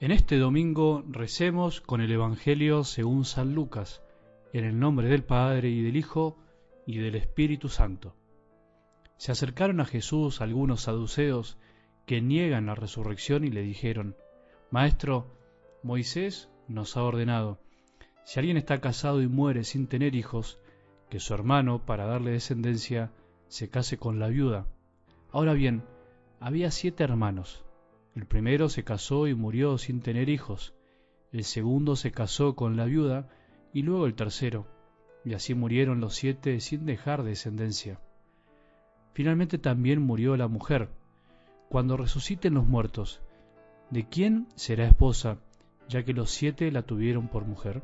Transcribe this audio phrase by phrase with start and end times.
[0.00, 4.00] En este domingo recemos con el Evangelio según San Lucas,
[4.54, 6.38] en el nombre del Padre y del Hijo
[6.86, 8.16] y del Espíritu Santo.
[9.18, 11.58] Se acercaron a Jesús algunos saduceos
[12.06, 14.16] que niegan la resurrección y le dijeron,
[14.70, 15.36] Maestro,
[15.82, 17.60] Moisés nos ha ordenado,
[18.24, 20.58] si alguien está casado y muere sin tener hijos,
[21.10, 23.12] que su hermano, para darle descendencia,
[23.48, 24.66] se case con la viuda.
[25.30, 25.82] Ahora bien,
[26.40, 27.66] había siete hermanos.
[28.14, 30.74] El primero se casó y murió sin tener hijos,
[31.32, 33.28] el segundo se casó con la viuda
[33.72, 34.66] y luego el tercero,
[35.24, 38.00] y así murieron los siete sin dejar descendencia.
[39.12, 40.88] Finalmente también murió la mujer.
[41.68, 43.20] Cuando resuciten los muertos,
[43.90, 45.38] ¿de quién será esposa,
[45.88, 47.82] ya que los siete la tuvieron por mujer?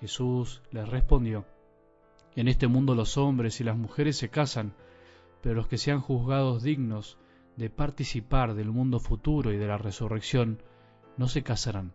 [0.00, 1.44] Jesús les respondió,
[2.34, 4.72] En este mundo los hombres y las mujeres se casan,
[5.42, 7.18] pero los que sean juzgados dignos
[7.58, 10.62] de participar del mundo futuro y de la resurrección,
[11.16, 11.92] no se casarán.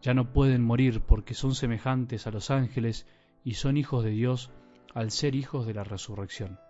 [0.00, 3.08] Ya no pueden morir porque son semejantes a los ángeles
[3.42, 4.52] y son hijos de Dios
[4.94, 6.60] al ser hijos de la resurrección.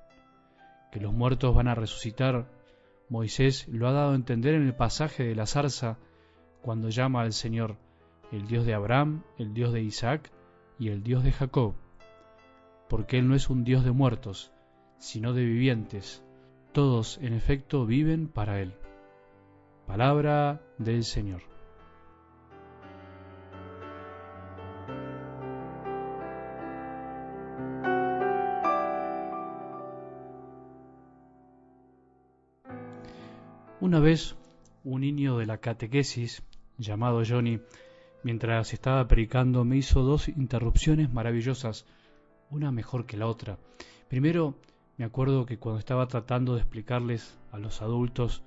[0.91, 2.51] Que los muertos van a resucitar,
[3.11, 5.99] Moisés lo ha dado a entender en el pasaje de la zarza
[6.63, 7.77] cuando llama al Señor
[8.33, 10.31] el Dios de Abraham, el Dios de Isaac
[10.79, 11.75] y el Dios de Jacob,
[12.89, 14.53] porque Él no es un Dios de muertos,
[14.99, 16.25] sino de vivientes,
[16.73, 18.73] todos, en efecto, viven para Él.
[19.87, 21.43] Palabra del Señor.
[33.81, 34.37] Una vez,
[34.85, 36.43] un niño de la catequesis,
[36.79, 37.61] llamado Johnny,
[38.23, 41.87] mientras estaba predicando, me hizo dos interrupciones maravillosas,
[42.51, 43.59] una mejor que la otra.
[44.09, 44.55] Primero,
[45.01, 48.43] me acuerdo que cuando estaba tratando de explicarles a los adultos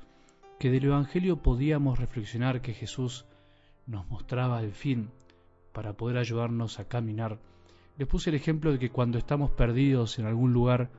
[0.60, 3.26] que del Evangelio podíamos reflexionar que Jesús
[3.88, 5.10] nos mostraba el fin
[5.72, 7.40] para poder ayudarnos a caminar,
[7.98, 10.92] les puse el ejemplo de que cuando estamos perdidos en algún lugar,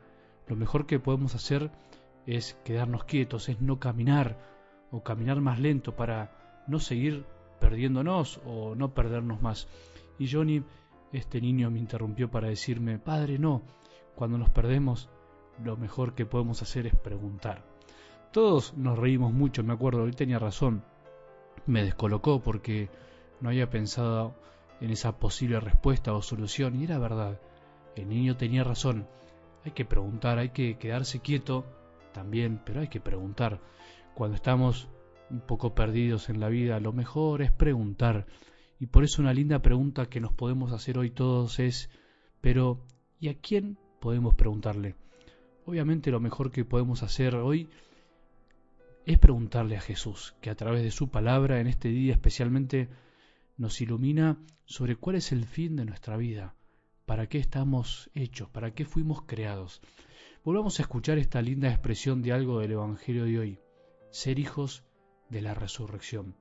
[0.49, 1.71] lo mejor que podemos hacer
[2.27, 4.37] es quedarnos quietos, es no caminar
[4.91, 7.27] o caminar más lento para no seguir
[7.61, 9.69] perdiéndonos o no perdernos más.
[10.19, 10.65] Y Johnny,
[11.13, 13.63] este niño, me interrumpió para decirme, Padre, no,
[14.17, 15.09] cuando nos perdemos
[15.63, 17.65] lo mejor que podemos hacer es preguntar.
[18.33, 20.83] Todos nos reímos mucho, me acuerdo, él tenía razón.
[21.67, 22.91] Me descolocó porque
[23.41, 24.35] no había pensado
[24.81, 27.41] en esa posible respuesta o solución y era verdad.
[27.95, 29.07] El niño tenía razón.
[29.65, 31.65] Hay que preguntar, hay que quedarse quieto
[32.13, 33.61] también, pero hay que preguntar.
[34.15, 34.89] Cuando estamos
[35.31, 38.27] un poco perdidos en la vida, lo mejor es preguntar.
[38.81, 41.89] Y por eso una linda pregunta que nos podemos hacer hoy todos es,
[42.41, 42.85] pero
[43.21, 44.97] ¿y a quién podemos preguntarle?
[45.67, 47.69] Obviamente lo mejor que podemos hacer hoy
[49.07, 52.89] es preguntarle a Jesús, que a través de su palabra en este día especialmente
[53.57, 56.55] nos ilumina sobre cuál es el fin de nuestra vida,
[57.07, 59.81] para qué estamos hechos, para qué fuimos creados.
[60.45, 63.59] Volvamos a escuchar esta linda expresión de algo del Evangelio de hoy,
[64.11, 64.85] ser hijos
[65.31, 66.37] de la resurrección.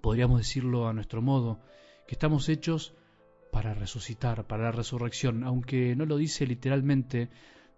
[0.00, 1.60] Podríamos decirlo a nuestro modo,
[2.08, 2.94] que estamos hechos
[3.52, 7.30] para resucitar, para la resurrección, aunque no lo dice literalmente,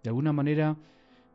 [0.03, 0.77] de alguna manera,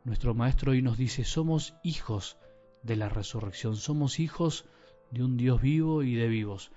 [0.03, 2.37] nuestro Maestro hoy nos dice, somos hijos
[2.83, 4.65] de la resurrección, somos hijos
[5.11, 6.71] de un Dios vivo y de vivos,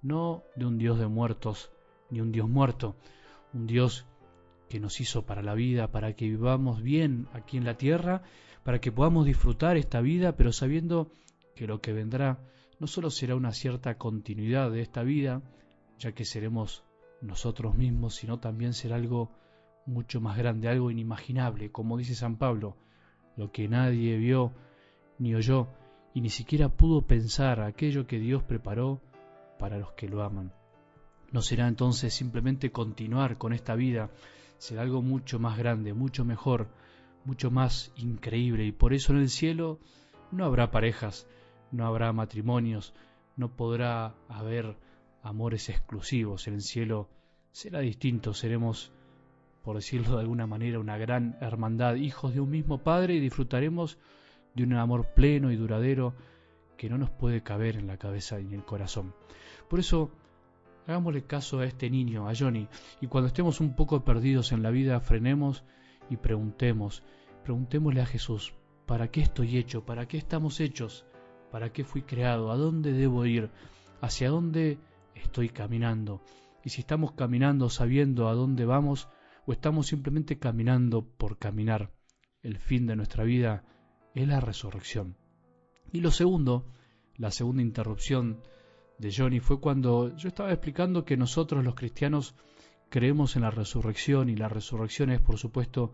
[0.00, 1.70] no de un Dios de muertos,
[2.10, 2.96] ni un Dios muerto,
[3.52, 4.06] un Dios
[4.70, 8.22] que nos hizo para la vida, para que vivamos bien aquí en la tierra,
[8.64, 11.12] para que podamos disfrutar esta vida, pero sabiendo
[11.54, 12.38] que lo que vendrá
[12.80, 15.42] no solo será una cierta continuidad de esta vida,
[15.98, 16.84] ya que seremos
[17.20, 19.30] nosotros mismos, sino también será algo
[19.86, 22.76] mucho más grande, algo inimaginable, como dice San Pablo,
[23.36, 24.52] lo que nadie vio
[25.18, 25.68] ni oyó
[26.14, 29.00] y ni siquiera pudo pensar aquello que Dios preparó
[29.58, 30.52] para los que lo aman.
[31.32, 34.10] No será entonces simplemente continuar con esta vida,
[34.58, 36.68] será algo mucho más grande, mucho mejor,
[37.24, 38.64] mucho más increíble.
[38.64, 39.80] Y por eso en el cielo
[40.30, 41.26] no habrá parejas,
[41.72, 42.94] no habrá matrimonios,
[43.36, 44.76] no podrá haber
[45.22, 47.08] amores exclusivos, en el cielo
[47.50, 48.92] será distinto, seremos
[49.64, 53.98] por decirlo de alguna manera, una gran hermandad, hijos de un mismo Padre, y disfrutaremos
[54.54, 56.14] de un amor pleno y duradero
[56.76, 59.14] que no nos puede caber en la cabeza y en el corazón.
[59.68, 60.10] Por eso,
[60.86, 62.68] hagámosle caso a este niño, a Johnny,
[63.00, 65.64] y cuando estemos un poco perdidos en la vida, frenemos
[66.10, 67.02] y preguntemos,
[67.42, 68.52] preguntémosle a Jesús,
[68.84, 69.86] ¿para qué estoy hecho?
[69.86, 71.06] ¿Para qué estamos hechos?
[71.50, 72.52] ¿Para qué fui creado?
[72.52, 73.50] ¿A dónde debo ir?
[74.02, 74.78] ¿Hacia dónde
[75.14, 76.20] estoy caminando?
[76.64, 79.08] Y si estamos caminando sabiendo a dónde vamos,
[79.46, 81.92] o estamos simplemente caminando por caminar.
[82.42, 83.64] El fin de nuestra vida
[84.14, 85.16] es la resurrección.
[85.92, 86.66] Y lo segundo,
[87.16, 88.42] la segunda interrupción
[88.98, 92.34] de Johnny fue cuando yo estaba explicando que nosotros los cristianos
[92.88, 95.92] creemos en la resurrección y la resurrección es por supuesto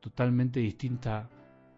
[0.00, 1.30] totalmente distinta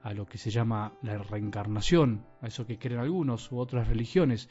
[0.02, 4.48] a lo que se llama la reencarnación, a eso que creen algunos u otras religiones,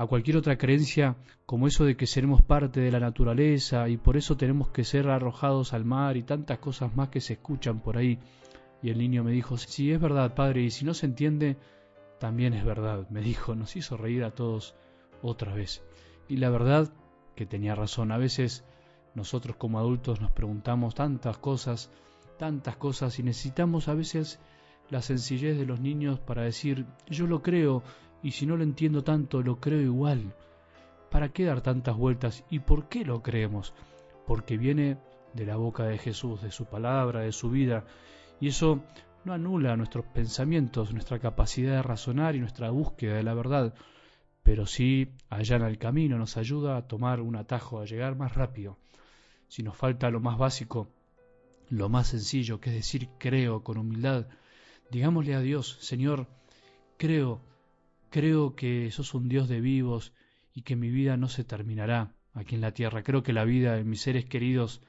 [0.00, 1.14] a cualquier otra creencia
[1.44, 5.10] como eso de que seremos parte de la naturaleza y por eso tenemos que ser
[5.10, 8.18] arrojados al mar y tantas cosas más que se escuchan por ahí.
[8.82, 11.58] Y el niño me dijo, sí, es verdad, padre, y si no se entiende,
[12.18, 14.74] también es verdad, me dijo, nos hizo reír a todos
[15.20, 15.82] otra vez.
[16.28, 16.90] Y la verdad
[17.36, 18.64] que tenía razón, a veces
[19.14, 21.90] nosotros como adultos nos preguntamos tantas cosas,
[22.38, 24.40] tantas cosas y necesitamos a veces
[24.88, 27.82] la sencillez de los niños para decir yo lo creo
[28.22, 30.34] y si no lo entiendo tanto lo creo igual.
[31.10, 33.74] ¿Para qué dar tantas vueltas y por qué lo creemos?
[34.26, 34.98] Porque viene
[35.34, 37.84] de la boca de Jesús, de su palabra, de su vida
[38.40, 38.82] y eso
[39.24, 43.74] no anula nuestros pensamientos, nuestra capacidad de razonar y nuestra búsqueda de la verdad,
[44.42, 48.78] pero sí allana el camino, nos ayuda a tomar un atajo, a llegar más rápido.
[49.48, 50.88] Si nos falta lo más básico,
[51.68, 54.26] lo más sencillo, que es decir creo con humildad,
[54.90, 56.26] digámosle a Dios, Señor,
[56.96, 57.40] creo,
[58.10, 60.12] creo que sos un Dios de vivos
[60.52, 63.02] y que mi vida no se terminará aquí en la tierra.
[63.02, 64.82] Creo que la vida de mis seres queridos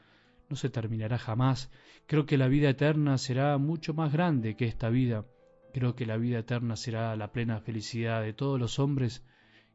[0.50, 1.71] no se terminará jamás.
[2.07, 5.25] Creo que la vida eterna será mucho más grande que esta vida.
[5.73, 9.24] Creo que la vida eterna será la plena felicidad de todos los hombres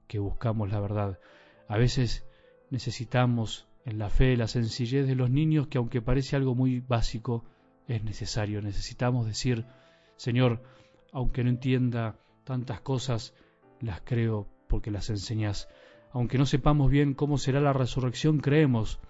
[0.06, 1.18] que buscamos la verdad.
[1.68, 2.26] A veces
[2.70, 7.44] necesitamos en la fe la sencillez de los niños que aunque parece algo muy básico,
[7.88, 8.60] es necesario.
[8.60, 9.64] Necesitamos decir,
[10.16, 10.62] Señor,
[11.12, 13.34] aunque no entienda tantas cosas,
[13.80, 15.68] las creo porque las enseñas.
[16.12, 19.00] Aunque no sepamos bien cómo será la resurrección, creemos.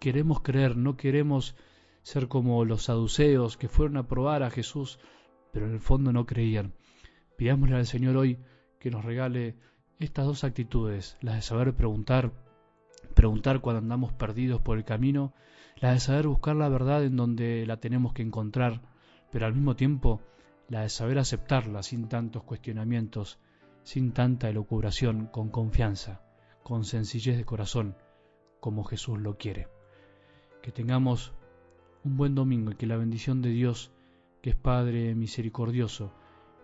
[0.00, 1.54] Queremos creer, no queremos
[2.02, 4.98] ser como los saduceos que fueron a probar a Jesús,
[5.52, 6.72] pero en el fondo no creían.
[7.36, 8.38] Pidámosle al Señor hoy
[8.80, 9.56] que nos regale
[9.98, 12.32] estas dos actitudes, la de saber preguntar,
[13.14, 15.34] preguntar cuando andamos perdidos por el camino,
[15.76, 18.80] la de saber buscar la verdad en donde la tenemos que encontrar,
[19.30, 20.22] pero al mismo tiempo
[20.68, 23.38] la de saber aceptarla sin tantos cuestionamientos,
[23.82, 26.22] sin tanta elucubración, con confianza,
[26.62, 27.96] con sencillez de corazón,
[28.60, 29.68] como Jesús lo quiere.
[30.62, 31.32] Que tengamos
[32.02, 33.92] un buen domingo y que la bendición de Dios,
[34.42, 36.12] que es Padre misericordioso,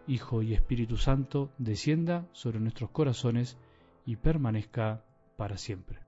[0.08, 3.56] Hijo y Espíritu Santo, descienda sobre nuestros corazones
[4.04, 5.04] y permanezca
[5.36, 6.01] para siempre.